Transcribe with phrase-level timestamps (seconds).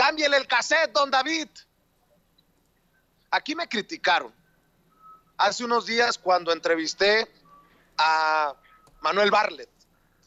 [0.00, 1.48] cámbiale el cassette, don David.
[3.30, 4.32] Aquí me criticaron.
[5.36, 7.30] Hace unos días cuando entrevisté
[7.98, 8.54] a
[9.02, 9.68] Manuel Barlet.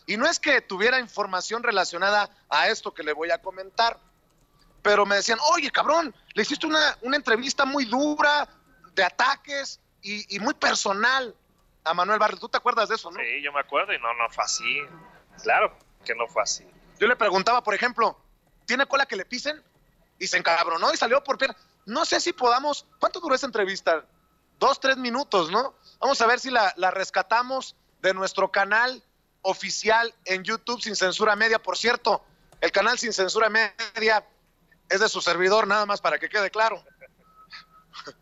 [0.05, 3.99] Y no es que tuviera información relacionada a esto que le voy a comentar,
[4.83, 8.47] pero me decían, oye, cabrón, le hiciste una, una entrevista muy dura,
[8.93, 11.35] de ataques y, y, muy personal
[11.83, 12.39] a Manuel Barlet.
[12.39, 13.19] ¿Tú te acuerdas de eso, no?
[13.19, 14.81] Sí, yo me acuerdo y no, no fue así.
[15.41, 16.63] Claro que no fue así.
[16.99, 18.22] Yo le preguntaba, por ejemplo,
[18.65, 19.61] ¿tiene cola que le pisen?
[20.19, 21.55] Y se encabronó y salió por pierna.
[21.85, 24.05] No sé si podamos, ¿cuánto duró esa entrevista?
[24.59, 25.75] Dos, tres minutos, ¿no?
[25.99, 29.03] Vamos a ver si la, la rescatamos de nuestro canal
[29.41, 31.59] oficial en YouTube Sin Censura Media.
[31.59, 32.23] Por cierto,
[32.61, 34.25] el canal Sin Censura Media
[34.89, 36.83] es de su servidor, nada más para que quede claro.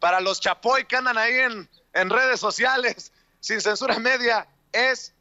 [0.00, 5.14] Para los chapoy que andan ahí en, en redes sociales, Sin Censura Media es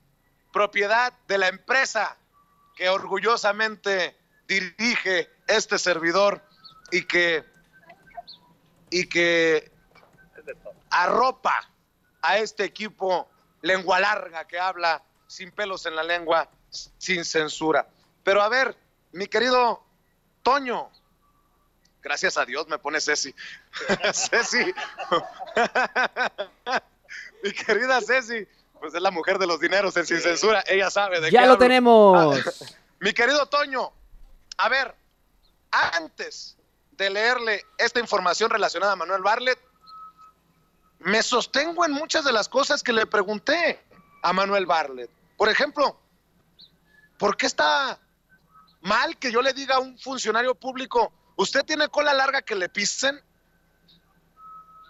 [0.52, 2.18] propiedad de la empresa
[2.82, 4.18] que orgullosamente
[4.48, 6.42] dirige este servidor
[6.90, 7.46] y que,
[8.90, 9.72] y que
[10.90, 11.70] arropa
[12.24, 13.30] a este equipo
[13.62, 16.50] lengua larga que habla sin pelos en la lengua,
[16.98, 17.88] sin censura.
[18.24, 18.76] Pero a ver,
[19.12, 19.84] mi querido
[20.42, 20.90] Toño,
[22.02, 23.32] gracias a Dios me pone Ceci.
[24.12, 24.74] Ceci,
[27.44, 28.48] mi querida Ceci,
[28.80, 31.46] pues es la mujer de los dineros en sin censura, ella sabe de Ya qué
[31.46, 31.58] lo hablo.
[31.60, 32.76] tenemos.
[33.02, 33.92] Mi querido Toño,
[34.58, 34.96] a ver,
[35.72, 36.56] antes
[36.92, 39.60] de leerle esta información relacionada a Manuel Barlet,
[41.00, 43.84] me sostengo en muchas de las cosas que le pregunté
[44.22, 45.10] a Manuel Barlet.
[45.36, 46.00] Por ejemplo,
[47.18, 48.00] ¿por qué está
[48.82, 52.70] mal que yo le diga a un funcionario público, usted tiene cola larga que le
[52.70, 53.20] pisen?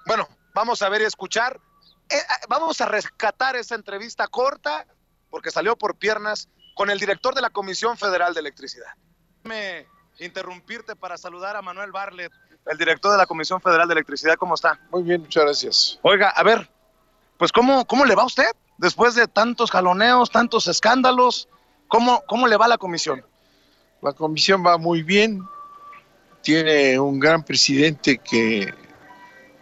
[0.06, 1.62] Bueno, vamos a ver y escuchar.
[2.10, 4.86] Eh, eh, vamos a rescatar esa entrevista corta,
[5.30, 8.88] porque salió por piernas, con el director de la Comisión Federal de Electricidad.
[9.44, 9.88] Me
[10.20, 12.32] interrumpirte para saludar a Manuel Barlet,
[12.66, 14.36] el director de la Comisión Federal de Electricidad.
[14.36, 14.80] ¿Cómo está?
[14.92, 16.00] Muy bien, muchas gracias.
[16.04, 16.70] Oiga, a ver,
[17.38, 18.52] pues ¿cómo, cómo le va a usted?
[18.78, 21.48] Después de tantos jaloneos, tantos escándalos,
[21.88, 23.26] ¿cómo, cómo le va a la comisión?
[24.02, 25.44] La comisión va muy bien,
[26.42, 28.74] tiene un gran presidente que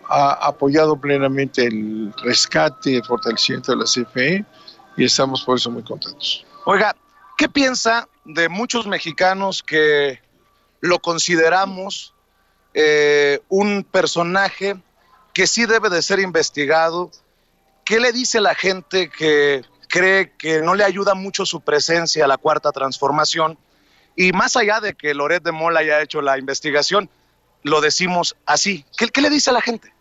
[0.10, 4.46] ha apoyado plenamente el rescate y el fortalecimiento de la CFE
[4.98, 6.46] y estamos por eso muy contentos.
[6.66, 6.96] Oiga,
[7.38, 10.20] ¿qué piensa de muchos mexicanos que
[10.82, 12.14] lo consideramos
[12.74, 14.76] eh, un personaje
[15.34, 17.12] que sí debe de ser investigado?
[17.86, 22.28] ¿Qué le dice la gente que cree que no le ayuda mucho su presencia a
[22.28, 23.58] la cuarta transformación?
[24.16, 27.10] Y más allá de que Loret de Mola haya hecho la investigación,
[27.64, 28.86] lo decimos así.
[28.98, 29.94] ¿Qué, qué le dice a la gente?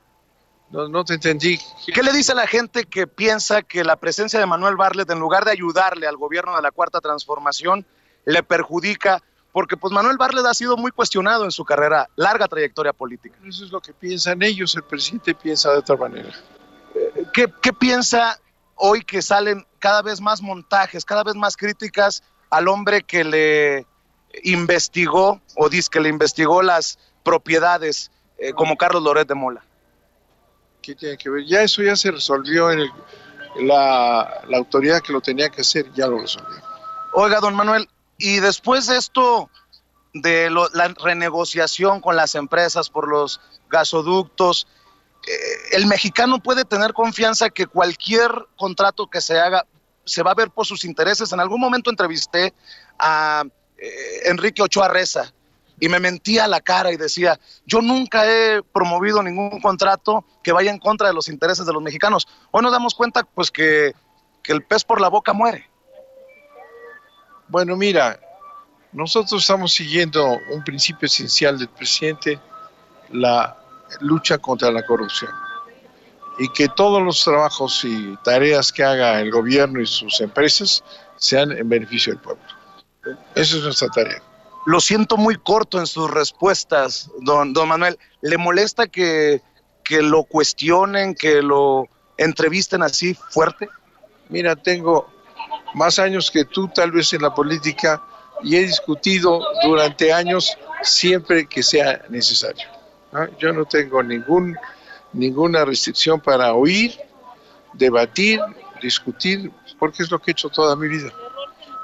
[0.70, 1.58] No, no te entendí.
[1.92, 5.18] ¿Qué le dice a la gente que piensa que la presencia de Manuel Barlet, en
[5.18, 7.86] lugar de ayudarle al gobierno de la Cuarta Transformación,
[8.24, 9.22] le perjudica?
[9.52, 13.36] Porque pues Manuel Barlet ha sido muy cuestionado en su carrera, larga trayectoria política.
[13.46, 16.30] Eso es lo que piensan ellos, el presidente piensa de otra manera.
[17.32, 18.38] ¿Qué, qué piensa
[18.74, 23.86] hoy que salen cada vez más montajes, cada vez más críticas al hombre que le
[24.42, 29.64] investigó o dice que le investigó las propiedades eh, como Carlos Loret de Mola?
[30.88, 31.44] ¿Qué tiene que ver?
[31.44, 32.90] Ya eso ya se resolvió en
[33.60, 36.56] la, autoridad que lo tenía que hacer, ya lo resolvió.
[37.12, 39.50] Oiga, don Manuel, y después de esto,
[40.14, 43.38] de la renegociación con las empresas por los
[43.68, 44.66] gasoductos,
[45.26, 45.32] eh,
[45.72, 49.66] el mexicano puede tener confianza que cualquier contrato que se haga
[50.06, 51.30] se va a ver por sus intereses.
[51.32, 52.54] En algún momento entrevisté
[52.98, 53.44] a
[53.76, 55.34] eh, Enrique Ochoa Reza
[55.80, 60.70] y me mentía la cara y decía, yo nunca he promovido ningún contrato que vaya
[60.70, 62.26] en contra de los intereses de los mexicanos.
[62.50, 63.92] Hoy nos damos cuenta pues que,
[64.42, 65.68] que el pez por la boca muere.
[67.48, 68.20] Bueno, mira,
[68.92, 72.38] nosotros estamos siguiendo un principio esencial del presidente,
[73.10, 73.56] la
[74.00, 75.30] lucha contra la corrupción.
[76.38, 80.84] Y que todos los trabajos y tareas que haga el gobierno y sus empresas
[81.16, 82.42] sean en beneficio del pueblo.
[83.34, 84.22] Esa es nuestra tarea.
[84.66, 87.98] Lo siento muy corto en sus respuestas, don, don Manuel.
[88.20, 89.40] ¿Le molesta que,
[89.82, 93.68] que lo cuestionen, que lo entrevisten así fuerte?
[94.28, 95.08] Mira, tengo
[95.74, 98.02] más años que tú tal vez en la política
[98.42, 102.66] y he discutido durante años siempre que sea necesario.
[103.12, 103.26] ¿ah?
[103.38, 104.56] Yo no tengo ningún,
[105.12, 106.98] ninguna restricción para oír,
[107.72, 108.40] debatir,
[108.82, 111.12] discutir, porque es lo que he hecho toda mi vida.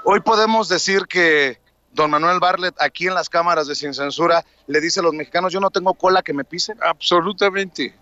[0.05, 1.59] Hoy podemos decir que
[1.95, 5.53] don Manuel Barlet, aquí en las cámaras de Sin Censura, le dice a los mexicanos,
[5.53, 6.77] yo no tengo cola que me pisen.
[6.83, 7.95] Absolutamente.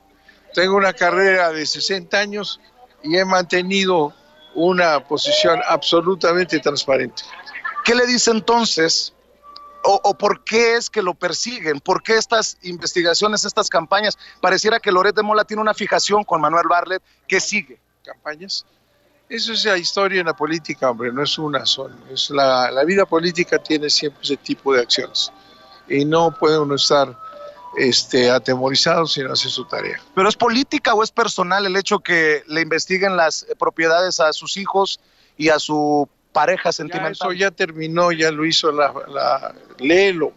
[0.54, 2.60] Tengo una carrera de 60 años
[3.02, 4.14] y he mantenido
[4.54, 7.22] una posición absolutamente transparente.
[7.84, 9.12] ¿Qué le dice entonces
[9.84, 11.80] o, por qué es que lo persiguen?
[11.80, 14.16] ¿Por qué estas investigaciones, estas campañas?
[14.40, 17.80] Pareciera que Loret de Mola tiene una fijación con Manuel Barlet que sigue.
[18.04, 18.64] ¿Campañas?
[19.32, 21.94] Eso es la historia en la política, hombre, no es una sola.
[22.12, 25.32] Es la, la vida política tiene siempre ese tipo de acciones.
[25.88, 27.18] Y no puede uno estar
[27.78, 29.98] este, atemorizado si no hace su tarea.
[30.14, 34.58] ¿Pero es política o es personal el hecho que le investiguen las propiedades a sus
[34.58, 35.00] hijos
[35.38, 37.12] y a su pareja sentimental.
[37.12, 40.34] eso ya terminó, ya lo hizo la, la léelo,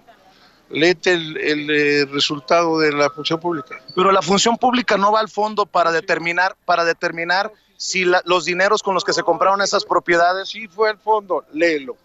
[0.70, 3.78] léete el, el, eh, resultado de la función pública.
[3.94, 8.82] Pero la función pública no va al fondo para determinar, para determinar si los dineros
[8.82, 10.50] con los que se compraron esas propiedades.
[10.50, 11.98] Sí fue al fondo, léelo.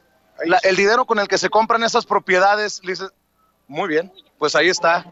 [0.62, 2.80] el dinero con el que se compran esas propiedades,
[3.66, 5.10] muy bien, pues ahí está.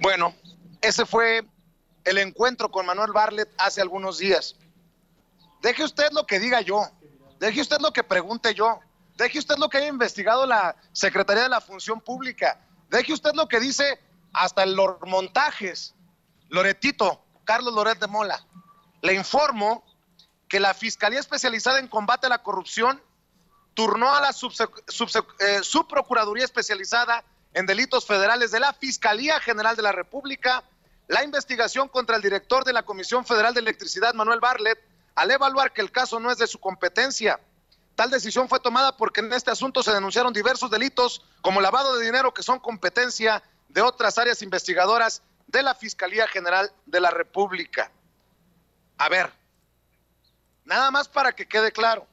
[0.00, 0.34] Bueno,
[0.80, 1.44] ese fue
[2.04, 4.56] el encuentro con Manuel Barlet hace algunos días.
[5.62, 6.82] Deje usted lo que diga yo.
[7.38, 8.80] Deje usted lo que pregunte yo.
[9.16, 12.58] Deje usted lo que haya investigado la Secretaría de la Función Pública.
[12.88, 14.00] Deje usted lo que dice
[14.32, 15.94] hasta los montajes.
[16.48, 18.40] Loretito, Carlos Loret de Mola.
[19.02, 19.82] Le informo
[20.46, 23.02] que la Fiscalía Especializada en Combate a la Corrupción
[23.74, 29.90] turnó a la eh, Subprocuraduría Especializada en Delitos Federales de la Fiscalía General de la
[29.90, 30.62] República
[31.08, 34.78] la investigación contra el director de la Comisión Federal de Electricidad, Manuel Barlet,
[35.16, 37.40] al evaluar que el caso no es de su competencia.
[37.96, 42.04] Tal decisión fue tomada porque en este asunto se denunciaron diversos delitos como lavado de
[42.04, 47.90] dinero que son competencia de otras áreas investigadoras de la Fiscalía General de la República.
[48.98, 49.32] A ver,
[50.64, 52.06] nada más para que quede claro,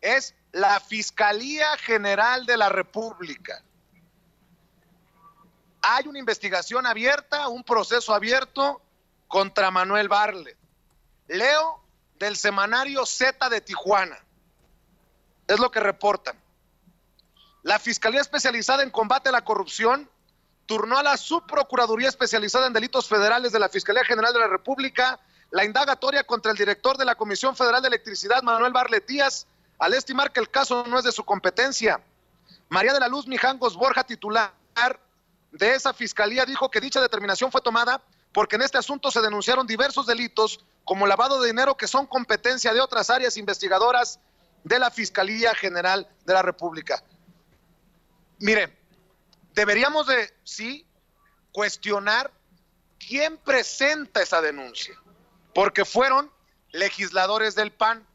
[0.00, 3.62] es la Fiscalía General de la República.
[5.82, 8.82] Hay una investigación abierta, un proceso abierto
[9.28, 10.56] contra Manuel Barlet.
[11.28, 11.82] Leo
[12.18, 14.18] del semanario Z de Tijuana.
[15.46, 16.38] Es lo que reportan.
[17.62, 20.10] La Fiscalía Especializada en Combate a la Corrupción
[20.70, 25.18] turnó a la Subprocuraduría Especializada en Delitos Federales de la Fiscalía General de la República
[25.50, 29.48] la indagatoria contra el director de la Comisión Federal de Electricidad, Manuel Barlet Díaz,
[29.80, 32.00] al estimar que el caso no es de su competencia.
[32.68, 34.54] María de la Luz Mijangos Borja, titular
[35.50, 38.00] de esa fiscalía, dijo que dicha determinación fue tomada
[38.32, 42.72] porque en este asunto se denunciaron diversos delitos como lavado de dinero que son competencia
[42.72, 44.20] de otras áreas investigadoras
[44.62, 47.02] de la Fiscalía General de la República.
[48.38, 48.79] Mire,
[49.54, 50.86] deberíamos de, sí,
[51.52, 52.30] cuestionar
[52.98, 54.94] quién presenta esa denuncia,
[55.54, 56.30] porque fueron
[56.72, 58.06] legisladores del PAN.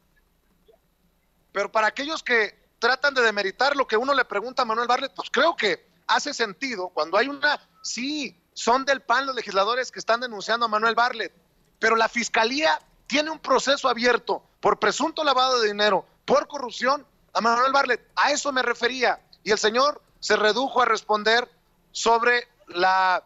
[1.52, 5.12] Pero para aquellos que tratan de demeritar lo que uno le pregunta a Manuel Barlet,
[5.14, 9.98] pues creo que hace sentido cuando hay una, sí, son del PAN los legisladores que
[9.98, 11.32] están denunciando a Manuel Barlet,
[11.78, 17.40] pero la fiscalía tiene un proceso abierto por presunto lavado de dinero, por corrupción a
[17.40, 18.00] Manuel Barlet.
[18.16, 19.20] A eso me refería.
[19.44, 21.48] Y el señor se redujo a responder
[21.92, 23.22] sobre la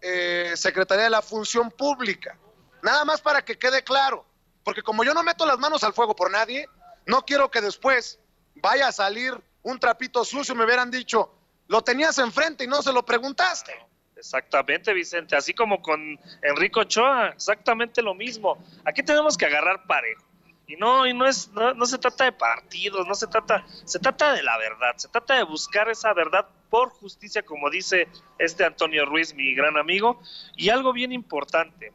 [0.00, 2.36] eh, Secretaría de la Función Pública.
[2.82, 4.24] Nada más para que quede claro.
[4.64, 6.68] Porque como yo no meto las manos al fuego por nadie,
[7.06, 8.18] no quiero que después
[8.56, 11.32] vaya a salir un trapito sucio me hubieran dicho,
[11.68, 13.72] lo tenías enfrente y no se lo preguntaste.
[14.16, 15.36] Exactamente, Vicente.
[15.36, 18.62] Así como con Enrico Ochoa, exactamente lo mismo.
[18.84, 20.22] Aquí tenemos que agarrar parejo.
[20.66, 24.32] Y no, y no es, no, se trata de partidos, no se trata, se trata
[24.32, 29.04] de la verdad, se trata de buscar esa verdad por justicia, como dice este Antonio
[29.04, 30.22] Ruiz, mi gran amigo.
[30.56, 31.92] Y algo bien importante,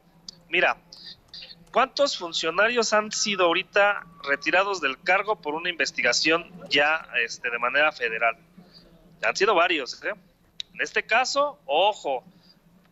[0.50, 0.78] mira,
[1.72, 7.92] ¿cuántos funcionarios han sido ahorita retirados del cargo por una investigación ya este, de manera
[7.92, 8.38] federal?
[9.24, 10.14] Han sido varios, ¿eh?
[10.74, 12.24] En este caso, ojo,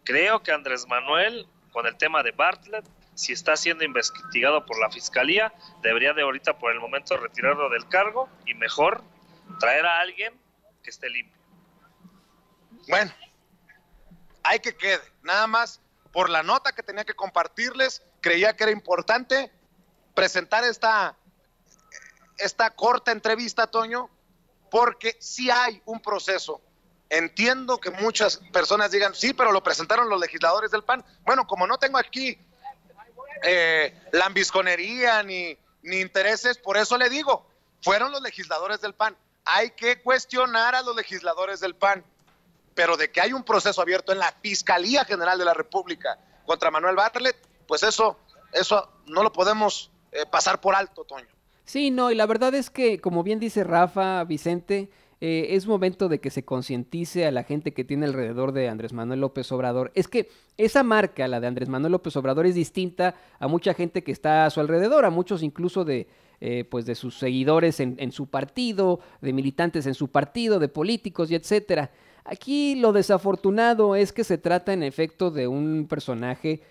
[0.04, 4.92] creo que Andrés Manuel, con el tema de Bartlett, si está siendo investigado por la
[4.92, 9.04] fiscalía, debería de ahorita por el momento retirarlo del cargo y mejor
[9.60, 10.34] traer a alguien
[10.84, 11.42] que esté limpio.
[12.88, 13.12] Bueno,
[14.44, 15.02] hay que quede.
[15.24, 15.82] Nada más
[16.12, 19.52] por la nota que tenía que compartirles, creía que era importante
[20.14, 21.18] presentar esta,
[22.38, 24.10] esta corta entrevista, Toño,
[24.70, 26.62] porque sí hay un proceso
[27.10, 31.06] Entiendo que muchas personas digan, sí, pero lo presentaron los legisladores del PAN.
[31.22, 32.38] Bueno, como no tengo aquí
[33.44, 37.46] eh, lambisconería ni, ni intereses, por eso le digo,
[37.82, 39.16] fueron los legisladores del PAN.
[39.46, 42.04] Hay que cuestionar a los legisladores del PAN,
[42.74, 46.72] pero de que hay un proceso abierto en la Fiscalía General de la República contra
[46.72, 47.38] Manuel Bartlett,
[47.68, 48.18] pues eso,
[48.54, 51.28] eso no lo podemos eh, pasar por alto, Toño.
[51.66, 54.90] Sí, no, y la verdad es que, como bien dice Rafa, Vicente,
[55.28, 58.94] eh, es momento de que se concientice a la gente que tiene alrededor de Andrés
[58.94, 59.92] Manuel López Obrador.
[59.96, 64.04] Es que esa marca, la de Andrés Manuel López Obrador, es distinta a mucha gente
[64.04, 66.08] que está a su alrededor, a muchos incluso de,
[66.42, 71.32] eh, pues de sus seguidores en, su partido, de militantes en su partido, de políticos
[71.32, 71.90] y etcétera.
[72.24, 76.62] Aquí lo desafortunado es que se trata en efecto de un personaje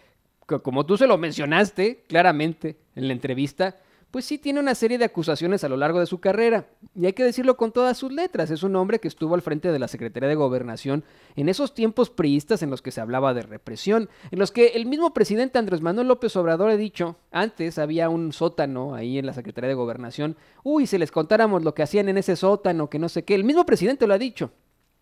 [0.46, 3.74] que, como tú se lo mencionaste claramente en la entrevista,
[4.14, 6.68] pues sí tiene una serie de acusaciones a lo largo de su carrera.
[6.94, 8.48] Y hay que decirlo con todas sus letras.
[8.52, 11.02] Es un hombre que estuvo al frente de la Secretaría de Gobernación
[11.34, 14.86] en esos tiempos priistas en los que se hablaba de represión, en los que el
[14.86, 19.32] mismo presidente Andrés Manuel López Obrador ha dicho, antes había un sótano ahí en la
[19.32, 23.08] Secretaría de Gobernación, uy, si les contáramos lo que hacían en ese sótano, que no
[23.08, 24.52] sé qué, el mismo presidente lo ha dicho.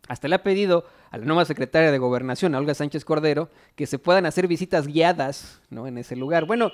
[0.08, 3.86] Hasta le ha pedido a la nueva secretaria de Gobernación, a Olga Sánchez Cordero, que
[3.86, 5.86] se puedan hacer visitas guiadas ¿no?
[5.86, 6.46] en ese lugar.
[6.46, 6.72] Bueno,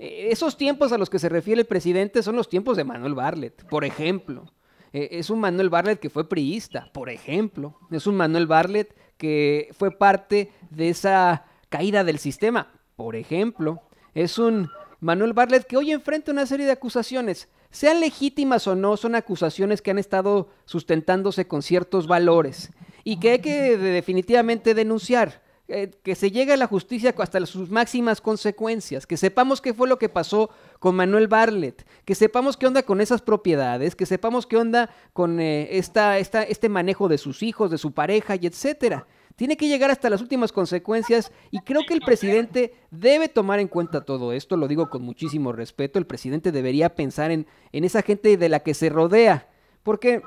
[0.00, 3.64] esos tiempos a los que se refiere el presidente son los tiempos de Manuel Barlet,
[3.68, 4.50] por ejemplo.
[4.92, 7.78] Eh, es un Manuel Barlet que fue priista, por ejemplo.
[7.90, 13.82] Es un Manuel Barlet que fue parte de esa caída del sistema, por ejemplo.
[14.14, 17.48] Es un Manuel Barlet que hoy enfrenta una serie de acusaciones.
[17.70, 22.70] Sean legítimas o no, son acusaciones que han estado sustentándose con ciertos valores
[23.04, 25.42] y que hay que definitivamente denunciar.
[25.72, 29.86] Eh, que se llegue a la justicia hasta sus máximas consecuencias, que sepamos qué fue
[29.86, 30.50] lo que pasó
[30.80, 35.38] con Manuel Barlet, que sepamos qué onda con esas propiedades, que sepamos qué onda con
[35.38, 39.06] eh, esta, esta, este manejo de sus hijos, de su pareja y etcétera.
[39.36, 43.68] Tiene que llegar hasta las últimas consecuencias y creo que el presidente debe tomar en
[43.68, 48.02] cuenta todo esto, lo digo con muchísimo respeto, el presidente debería pensar en, en esa
[48.02, 49.48] gente de la que se rodea,
[49.84, 50.20] porque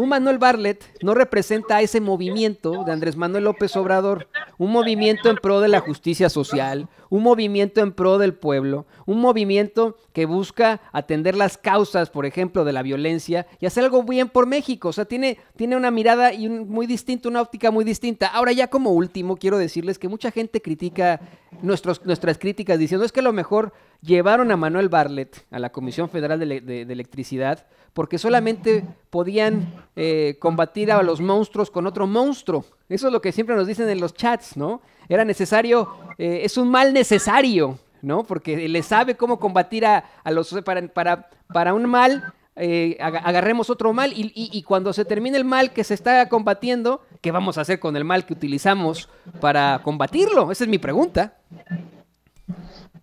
[0.00, 5.28] un Manuel Barlet no representa a ese movimiento de Andrés Manuel López Obrador, un movimiento
[5.28, 10.24] en pro de la justicia social, un movimiento en pro del pueblo, un movimiento que
[10.24, 14.88] busca atender las causas, por ejemplo, de la violencia y hacer algo bien por México.
[14.88, 18.28] O sea, tiene, tiene una mirada y muy distinta, una óptica muy distinta.
[18.28, 21.20] Ahora ya como último, quiero decirles que mucha gente critica
[21.62, 25.70] nuestros, nuestras críticas diciendo es que a lo mejor llevaron a Manuel Barlet a la
[25.70, 32.06] Comisión Federal de, de, Electricidad porque solamente podían eh, combatir a los monstruos con otro
[32.06, 32.64] monstruo.
[32.88, 34.80] Eso es lo que siempre nos dicen en los chats, ¿no?
[35.08, 38.22] Era necesario, eh, es un mal necesario, ¿no?
[38.22, 40.52] Porque le sabe cómo combatir a, a los...
[40.64, 45.36] Para, para, para un mal, eh, agarremos otro mal y, y, y, cuando se termine
[45.36, 49.08] el mal que se está combatiendo, ¿qué vamos a hacer con el mal que utilizamos
[49.40, 50.52] para combatirlo?
[50.52, 51.39] Esa es mi pregunta.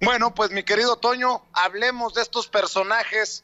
[0.01, 3.43] Bueno, pues mi querido Toño, hablemos de estos personajes